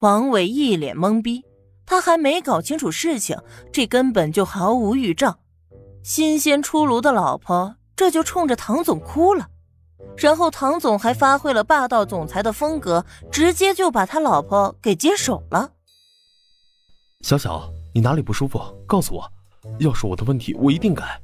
[0.00, 1.44] 王伟一脸懵逼，
[1.84, 3.36] 他还没搞清楚事情，
[3.72, 5.40] 这根本就毫无预兆。
[6.04, 9.48] 新鲜出炉的老婆，这就冲着唐总哭了。
[10.16, 15.72] 然后唐总还发挥了霸道总裁的风格，直接就把他老婆给接手了。
[17.22, 18.60] 小小，你哪里不舒服？
[18.86, 19.28] 告诉我，
[19.80, 21.20] 要是我的问题，我一定改。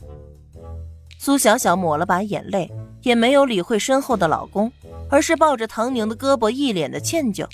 [1.20, 2.68] 苏小小抹了把眼泪，
[3.02, 4.72] 也没有理会身后的老公，
[5.08, 7.46] 而是抱着唐宁的胳膊，一脸的歉疚。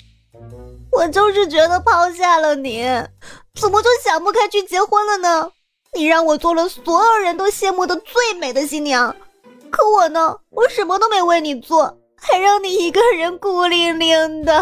[1.01, 2.83] 我就是觉得抛下了你，
[3.55, 5.51] 怎么就想不开去结婚了呢？
[5.95, 9.15] 你让我做了所有人都羡慕的最美的新娘。
[9.71, 10.37] 可我呢？
[10.51, 14.53] 我什么都没为你做，还让你一个人孤零零的。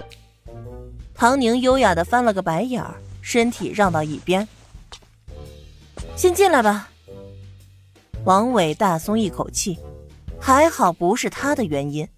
[1.14, 4.48] 唐宁优雅的翻了个白眼儿，身体让到一边。
[6.16, 6.88] 先进来吧。
[8.24, 9.78] 王伟大松一口气，
[10.40, 12.08] 还好不是他的原因，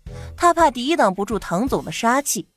[0.43, 2.49] 他怕抵挡不住唐总的杀气。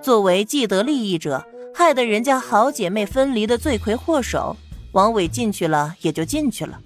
[0.00, 4.56] 作为既得利益者，害得人家好姐妹分离的罪魁祸首。
[4.92, 6.80] 王伟进去了也就进去了，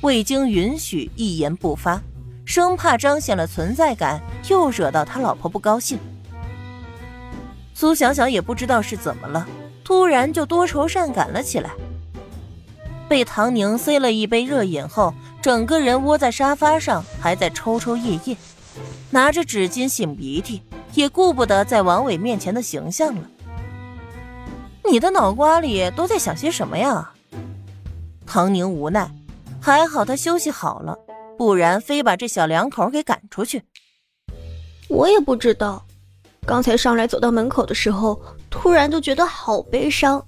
[0.00, 2.02] 未经允许一言不发，
[2.44, 5.96] 生怕彰显了存在感又惹到他老婆不高兴。
[7.72, 9.46] 苏小小也不知道是怎么了，
[9.84, 11.70] 突然就多愁善感了起来。
[13.08, 18.36] 被唐宁塞了一杯热饮后，整个人窝在沙发上，还在抽抽噎噎，
[19.16, 20.60] 拿着纸巾擤鼻涕，
[20.92, 23.30] 也顾不得在王伟面前的形象了。
[24.84, 27.14] 你的脑瓜里都在想些什么呀？
[28.26, 29.10] 唐宁无奈，
[29.58, 30.94] 还好他休息好了，
[31.38, 33.62] 不然非把这小两口给赶出去。
[34.86, 35.86] 我也不知道，
[36.44, 40.22] 刚才上来走到门口的时候，突然就觉得好悲伤。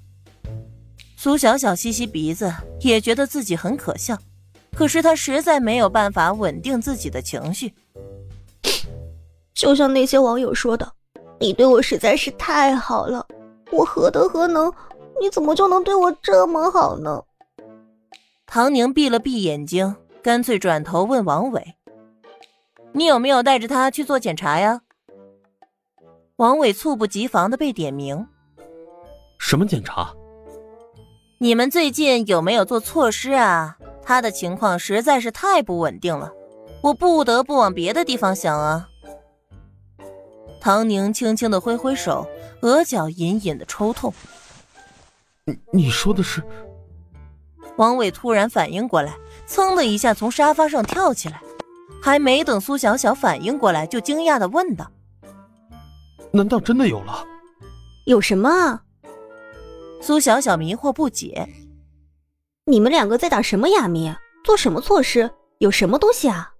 [1.15, 2.51] 苏小小吸吸鼻子，
[2.81, 4.17] 也觉得自己很可笑，
[4.73, 7.71] 可是她实在没有办法稳定自己的情绪。
[9.59, 10.89] 就像那些网友说的，
[11.37, 13.27] 你对我实在是太好了，
[13.73, 14.73] 我何德何能？
[15.19, 17.21] 你怎么就能对我这么好呢？
[18.47, 21.75] 唐宁闭了闭眼睛，干脆转头问王伟
[22.95, 24.79] ：“你有没有带着他去做检查呀？”
[26.37, 28.25] 王伟猝不及防的被点名
[29.37, 30.13] ：“什么检查？
[31.37, 33.77] 你们最近有没有做措施啊？
[34.01, 36.31] 他的情况实在是太不稳定了，
[36.81, 38.85] 我不得不往别的地方想啊。”
[40.59, 42.27] 唐宁轻轻的挥挥手，
[42.61, 44.13] 额角隐隐的抽痛。
[45.45, 46.43] “你你说的是？”
[47.77, 49.15] 王伟突然反应过来，
[49.47, 51.41] 噌的一下从沙发上跳起来，
[52.03, 54.91] 还没等苏小小反应过来，就惊讶的问道
[56.31, 57.23] ：“难道真的有了？
[58.05, 58.83] 有什么啊？”
[60.01, 61.47] 苏小小迷惑不解
[62.65, 64.13] ：“你们两个在打什么哑谜？
[64.43, 65.31] 做什么措施？
[65.59, 66.53] 有什么东西啊？”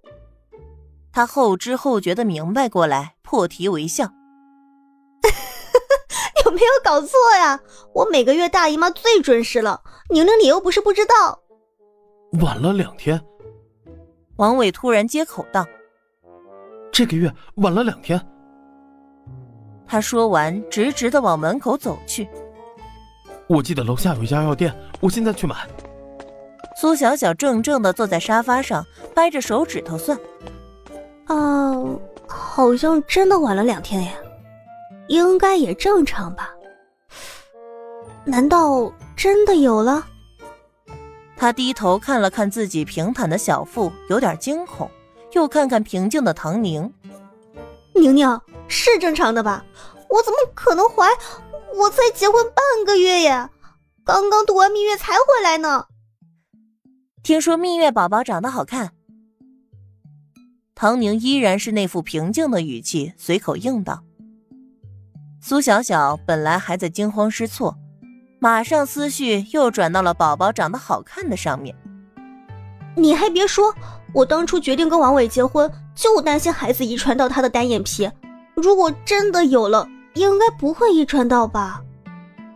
[1.12, 4.04] 他后知后觉的明白过来，破涕为笑
[6.44, 7.60] ：“有没有搞错呀？
[7.94, 11.40] 我每个月大姨妈最准时了。”宁宁，你又不是不知道，
[12.40, 13.20] 晚了两天。
[14.36, 15.66] 王伟突然接口道
[16.90, 18.20] ：“这个月晚了两天。”
[19.86, 22.28] 他说完，直直的往门口走去。
[23.48, 25.68] 我记得楼下有一家药店，我现在去买。
[26.76, 30.16] 苏小小怔怔的坐在沙发上，掰着手指头算
[31.32, 31.72] ：“啊，
[32.26, 34.12] 好像真的晚了两天耶，
[35.06, 36.50] 应该也正常吧？
[38.24, 40.06] 难道？”真的有了。
[41.36, 44.90] 他低头看了看自己平坦的小腹，有点惊恐，
[45.32, 46.90] 又看看平静的唐宁。
[47.94, 49.62] 宁宁是正常的吧？
[50.08, 51.06] 我怎么可能怀？
[51.74, 53.50] 我才结婚半个月耶，
[54.06, 55.84] 刚刚度完蜜月才回来呢。
[57.22, 58.92] 听说蜜月宝宝长得好看。
[60.80, 64.02] 唐宁依然是那副平静的语气，随口应道。
[65.38, 67.76] 苏小小本来还在惊慌失措。
[68.38, 71.76] 马上思绪又转到了宝宝长得好看的上面。
[72.96, 73.74] 你还别说，
[74.14, 78.10] 我当初决定跟王伟结婚，就担心孩子遗传到他的单眼皮。
[78.54, 81.82] 如果真的有了，应该不会遗传到吧？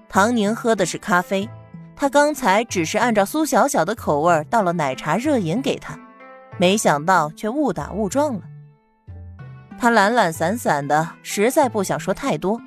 [0.08, 1.46] 唐宁喝的是咖啡，
[1.94, 5.94] 他刚才只是按照苏小小的口味倒了奶茶热饮给他，
[6.58, 8.42] 没想到却误打误撞了。
[9.78, 12.60] 他懒懒散散的，实在不想说太多。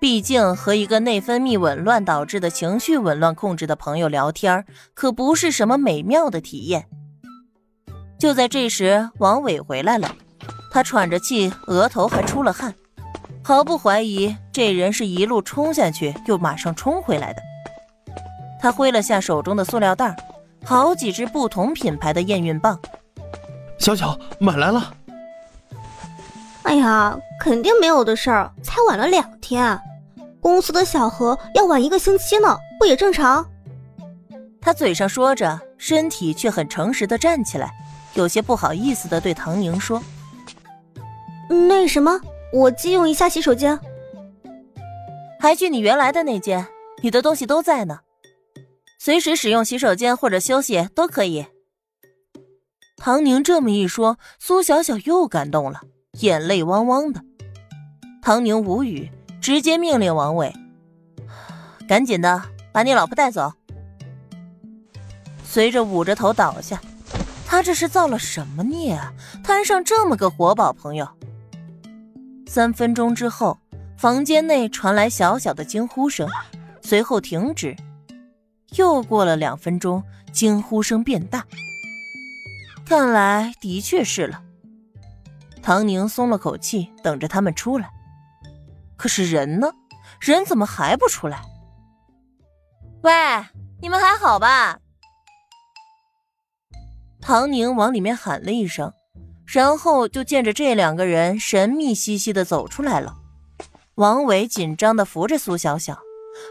[0.00, 4.64] 毕竟和一个内分泌紊乱导致的情绪紊乱控制的朋友聊天，
[4.94, 6.86] 可不是什么美妙的体验。
[8.18, 10.14] 就在这时，王伟回来了，
[10.70, 12.74] 他喘着气，额头还出了汗，
[13.42, 17.42] 毫不怀疑这人是一路冲下去又马上冲回来的。
[18.60, 20.16] 他挥了下手中的塑料袋，
[20.64, 22.78] 好几支不同品牌的验孕棒。
[23.78, 24.94] 小巧买来了。
[26.64, 29.80] 哎呀，肯定没有的事儿，才晚了两天。
[30.40, 33.46] 公司的小何要晚一个星期呢，不也正常？
[34.60, 37.70] 他嘴上说着，身体却很诚实的站起来，
[38.14, 40.02] 有些不好意思的对唐宁说
[41.48, 42.20] ：“那什么，
[42.52, 43.78] 我借用一下洗手间。
[45.40, 46.66] 还去你原来的那间，
[47.02, 48.00] 你的东西都在呢，
[48.98, 51.46] 随时使用洗手间或者休息都可以。”
[52.96, 55.82] 唐宁这么一说，苏小小又感动了，
[56.20, 57.22] 眼泪汪汪的。
[58.20, 59.08] 唐宁无语，
[59.40, 60.52] 直接命令王伟
[61.88, 62.42] ：“赶紧的，
[62.72, 63.52] 把你老婆带走。”
[65.44, 66.80] 随着捂着头倒下，
[67.46, 69.12] 他这是造了什么孽啊？
[69.44, 71.08] 摊上这么个活宝朋友。
[72.48, 73.58] 三分钟之后，
[73.96, 76.28] 房间内传来小小的惊呼声，
[76.82, 77.76] 随后停止。
[78.76, 81.46] 又过了两分钟，惊呼声变大。
[82.86, 84.42] 看来的确是了。
[85.62, 87.90] 唐宁松了口气，等着他们出来。
[88.96, 89.70] 可是人呢？
[90.20, 91.42] 人怎么还不出来？
[93.02, 93.12] 喂，
[93.80, 94.78] 你们还好吧？
[97.20, 98.92] 唐宁往里面喊了一声，
[99.46, 103.16] 然后就见着这两个人神秘兮兮的走出来了。
[103.96, 105.98] 王伟紧张的扶着苏小小，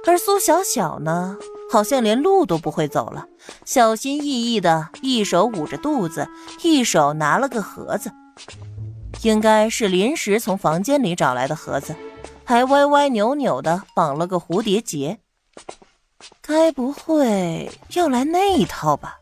[0.06, 1.38] 而苏小小呢，
[1.69, 3.28] 好像连路都不会走了，
[3.66, 6.28] 小心翼翼的，一手捂着肚子，
[6.64, 8.12] 一手拿了个盒子，
[9.22, 11.96] 应该是临时从房间里找来的盒子，
[12.46, 15.19] 还歪歪扭扭的绑了个蝴蝶结，
[16.42, 19.18] 该不会要来那一套吧？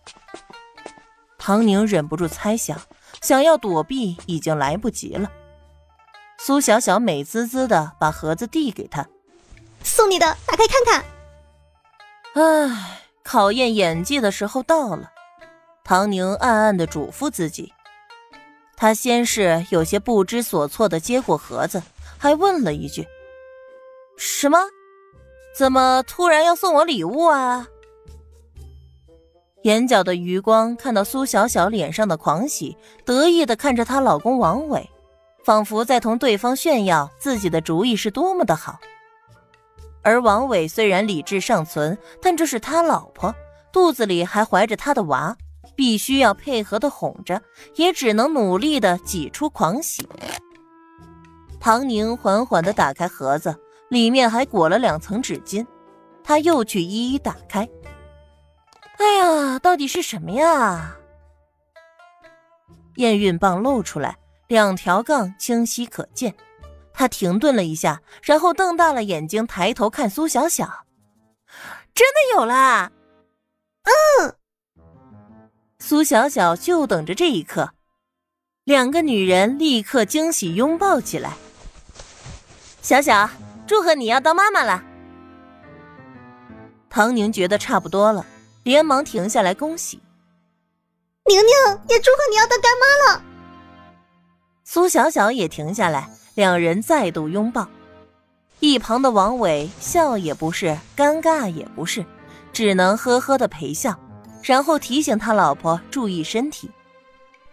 [1.40, 2.80] 唐宁忍不住猜想，
[3.22, 5.30] 想要躲避已经来不及了。
[6.38, 9.08] 苏小小美滋滋的把盒子递给他，
[9.84, 11.15] 送你的，打开看看。
[12.36, 15.10] 唉，考验演技的时候到了。
[15.86, 17.72] 唐宁暗暗的嘱咐自己。
[18.76, 21.82] 他先是有些不知所措的接过盒子，
[22.18, 23.08] 还问了一句
[24.20, 24.58] ：“什么？
[25.58, 27.70] 怎么突然要送我礼物啊？”
[29.64, 34.90] 眼角的余光看到苏小小脸上的狂喜，得意的看着她老公王伟，
[35.46, 38.78] 仿佛在同对方炫耀自己的主意是多么的好。
[40.06, 43.34] 而王伟虽然理智尚存，但这是他老婆，
[43.72, 45.36] 肚子里还怀着他的娃，
[45.76, 47.42] 必须要配合的哄着，
[47.74, 50.08] 也只能努力的挤出狂喜。
[51.60, 53.56] 唐宁缓缓的打开盒子，
[53.90, 55.66] 里面还裹了两层纸巾，
[56.24, 57.68] 他又去一一打开。
[59.00, 60.96] 哎呀，到底是什么呀？
[62.98, 64.16] 验孕棒露出来，
[64.48, 66.36] 两条杠清晰可见。
[66.96, 70.86] 他停顿了一下，然后瞪大了眼睛，抬头看苏小小
[71.94, 72.92] ：“真的有啦！”
[74.20, 74.36] 嗯，
[75.78, 77.74] 苏小小就等着这一刻。
[78.64, 81.34] 两个女人立刻惊喜拥抱起来。
[82.82, 83.30] 小小，
[83.68, 84.84] 祝贺你要当妈妈了。
[86.90, 88.26] 唐宁觉得差不多了。
[88.64, 90.02] 连忙停下来恭喜，
[91.28, 91.54] 宁宁
[91.88, 93.24] 也祝贺你要当干妈了。
[94.64, 97.68] 苏小小也停下来，两人再度拥抱。
[98.60, 102.06] 一旁的王伟笑也不是，尴尬也不是，
[102.54, 104.00] 只能呵呵的陪笑，
[104.44, 106.70] 然后提醒他老婆注意身体，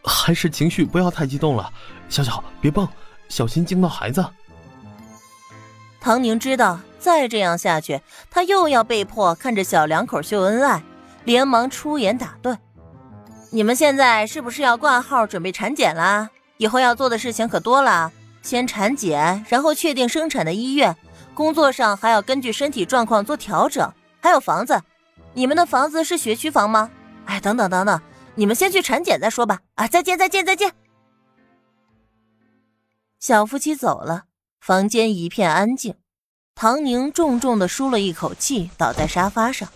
[0.04, 1.72] 还是情绪不要太激动了。
[2.08, 2.86] 小小别蹦，
[3.28, 4.24] 小心惊到孩子。
[6.00, 10.82] 唐宁知道再这样下去，他又要被迫看着小两口秀恩爱。
[11.24, 12.58] 连忙出言打断
[13.50, 16.28] ：“你们现在是不是要挂号准备产检啦？
[16.56, 18.10] 以后要做的事情可多了，
[18.42, 20.94] 先产检，然后确定生产的医院，
[21.32, 24.78] 工作上还要根据身体状况做调整，还有房子。
[25.32, 26.90] 你们的房子是学区房吗？
[27.24, 28.00] 哎，等等等等，
[28.34, 29.60] 你们先去产检再说吧。
[29.76, 30.72] 啊，再见再见再见。”
[33.18, 34.24] 小夫妻走了，
[34.60, 35.94] 房间一片安静。
[36.54, 39.68] 唐宁重重的舒了一口气，倒在沙发上。